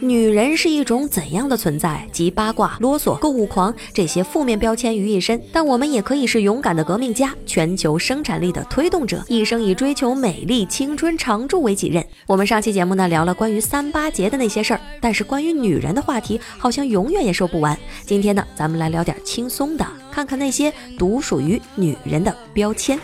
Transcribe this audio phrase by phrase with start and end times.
[0.00, 2.06] 女人是一种怎样的存在？
[2.12, 5.40] 集八卦、啰嗦、购物狂这些负面标签于一身。
[5.52, 12.04] 但我们也可以是勇敢的革命家，全球生产力的推动者，一生以追求美丽、青春常驻为己任。
[12.26, 17.78] 我们上期节目呢聊了关于三八节的那些事儿，但是关于女人的话题好像永远也说不完。
[18.04, 22.98] 今天呢，咱们来聊点轻松的，看看那些独属于女人的标签。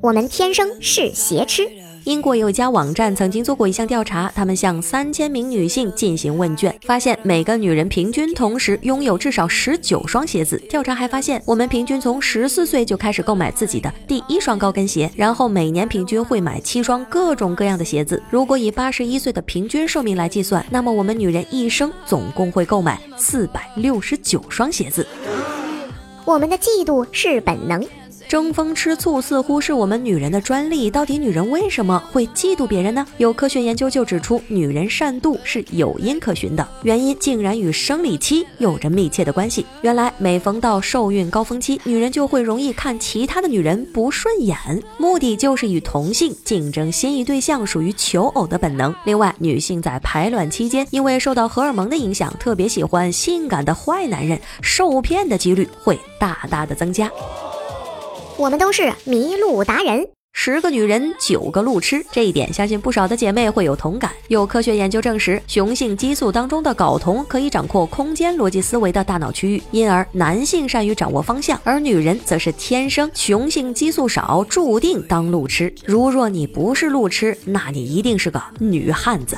[0.00, 1.68] 我们天生是鞋痴。
[2.04, 10.56] 英国有一家网站曾经做过一项调查，他们向三千名女性进行问卷，发现每个女人平均同时拥有至少十九双鞋子。
[10.70, 18.22] 调查还发现，我们平均从十四岁就开始购买自己的第一双高跟鞋，然后每年平均会买七双各种各样的鞋子。
[18.30, 25.04] 如果以八十一岁的平均寿命来计算，那么我们女人一生总共会购买四百六十九双鞋子。
[26.24, 27.84] 我们的嫉妒是本能。
[28.28, 33.06] 争风吃醋似乎是我们女人的专利，到底女人为什么会嫉妒别人呢？
[33.16, 39.64] 有科学研究就指出，女人善妒是有因可循的，原因竟然与生理期有着密切的关系。
[39.80, 44.58] 原来每逢到受孕高峰期，女人就会容易看其他的女人不顺眼，
[44.98, 48.94] 目的就是与同性竞争心仪对象，属于求偶的本能。
[49.04, 57.10] 另外，女性在排卵期间，因为受到荷尔蒙的影响，特别喜欢性感的坏男人，受骗的几率会大大的增加。
[58.38, 64.12] 我们都是迷路达人，十个女人九个路痴，这一点相信不少的姐妹会有同感。
[64.28, 75.74] 有科学研究证实，雄性激素当中的睾酮可以掌控空间逻辑思维的大脑区域，因而男性善于掌握方向，而女人则是天生雄性激素少，注定当路痴。
[75.84, 79.36] 如若你不是路痴，那你一定是个女汉子。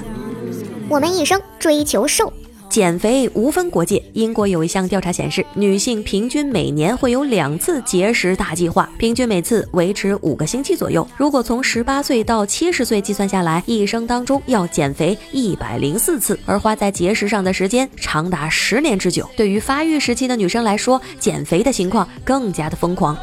[0.90, 2.30] 我们一生追求瘦。
[2.70, 4.00] 减肥无分国界。
[4.14, 11.06] 英国有一项调查显示，女性平均每年会有两次节食大计划，平均每次维持五个星期左右。
[11.16, 19.28] 如果从十八岁到七十岁计算下来，一生当中要减肥一百零四次，而花在节食上的时间长达十年之久。
[19.36, 23.18] 对于发育时期的女生来说，减肥的情况更加的疯狂。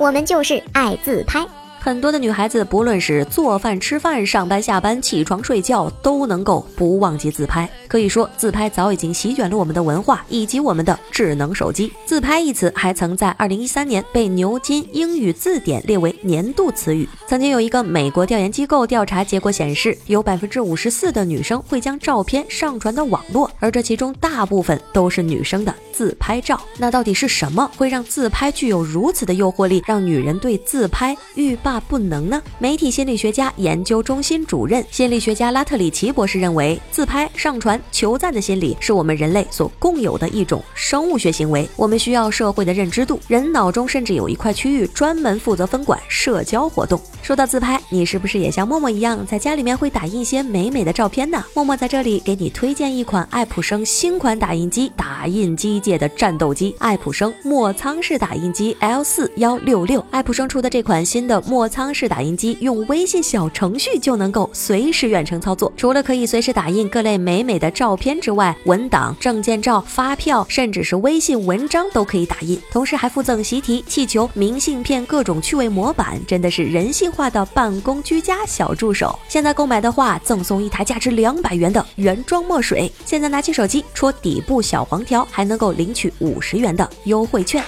[0.00, 1.46] 我们就是爱自拍。
[1.82, 7.66] 很多的女孩子，不论是做饭、吃饭、上班、下班、起床、睡觉，都能够不忘记自拍。
[7.88, 11.90] 可以说，自拍早已经席卷了我们的文化以及我们的智能手机。
[12.04, 17.08] 自拍一词还曾在2013年被牛津英语字典列为年度词语。
[17.26, 26.60] 曾经有一个美国调研机构调查结果显示，有百分之五十四的女生会将照片上传到网络，而这其中大部分都是女生的自拍照。
[26.76, 31.69] 那到底是什么会让自拍具有如此的诱惑力，让女人对自拍欲罢？
[31.70, 32.42] 那不能呢？
[32.58, 41.68] 媒体心理学家研究中心主任心理学家拉特里奇博士认为，自拍、上传、求赞的心理是我们人类所共有的一种生物学行为。
[41.76, 47.00] 我们需要社会的认知度，人脑中甚至有一块区域专门负责分管社交活动。
[47.22, 51.44] 说到自拍，你是不是也像默默一样，在家里面会打印一些美美的照片呢？
[51.54, 60.04] 默默在这里给你推荐一款爱普生新款打印机，打印机界的战斗机——爱普生墨仓式打印机 L 四幺六六。
[60.10, 65.72] 爱普生出的这款新的墨仓式打印机，用微信小程序就能够随时远程操作。
[65.76, 72.60] 除了可以随时打印各类美美的照片之外，文档、证件照、发票，甚至是微信文章都可以打印。
[72.72, 77.09] 同时还附赠习题、气球、明信片、各种趣味模板，真的是人性。
[77.10, 82.90] 化的办公居家小助手，现在购买的话赠送一台价值两百元的原装墨水。
[83.04, 87.64] 现在拿起手机戳底部小黄条，还能够领取五十元的优惠券。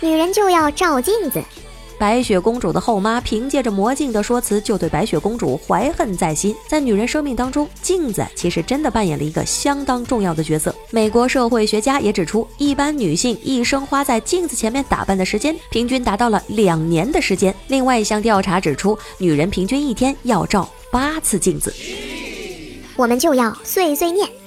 [0.00, 1.42] 女人就要照镜子。
[1.96, 6.54] 白雪公主的后妈凭借着魔镜的说辞，就对白雪公主怀恨在心。
[6.68, 10.73] 在女人生命当中，镜子其实真的扮演了一个相当重要的角色。
[10.94, 17.52] 美国社会学家也指出，一般女性一生花在镜子前面打扮的时间，平均达到了两年的时间。
[17.66, 21.74] 另外一项调查指出，女人平均一天要照八次镜子。
[22.94, 24.43] 我们就要碎碎念。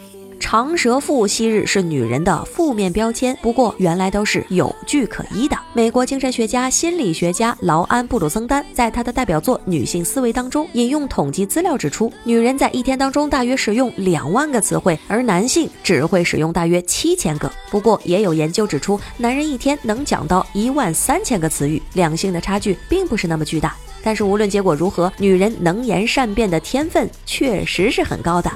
[0.49, 5.57] 长舌妇昔日是女人的负面标签，不过原来都是有据可依的。
[5.73, 17.51] 美国精神学家、心理学家劳安·布鲁森丹在他的代表作《女性思维》当中，引用统计资料指出，女人在一天当中大约使用两万个词汇，而男性只会使用大约七千个。
[17.69, 23.75] 不过也有研究指出，男人一天能讲到一万三千个词语，两性的差距并不是那么巨大。
[24.01, 28.49] 但是无论结果如何，女人能言善辩的天分确实是很高的。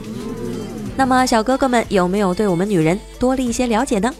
[1.01, 4.13] 那么，小哥哥们有没有对我们女人多了一些了解呢？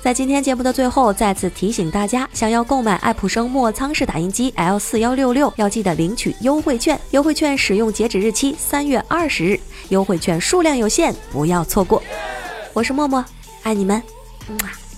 [0.00, 6.96] 在今天节目的最后，再次提醒大家，想要购买爱普生墨仓式打印机 L 四幺六六，要记得领取优惠券。
[7.10, 12.00] 优惠券使用截止日期三月二十日，优惠券数量有限，不要错过。
[12.74, 13.24] 我是默默，
[13.64, 14.00] 爱你们，
[14.46, 14.89] 么。